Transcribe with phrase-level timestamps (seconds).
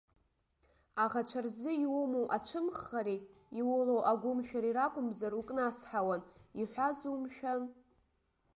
[1.03, 3.19] Аӷацәа рзы иумоу ацәымӷхареи
[3.59, 6.21] иулоу агәымшәареи ракәымзар укнасҳауан,
[6.61, 7.61] иҳәазу, мшәан?!